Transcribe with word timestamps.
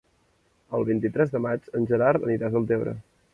El 0.77 0.85
vint-i-tres 0.87 1.33
de 1.35 1.41
maig 1.47 1.69
en 1.81 1.85
Gerard 1.93 2.27
anirà 2.31 2.49
a 2.51 2.55
Deltebre. 2.57 2.97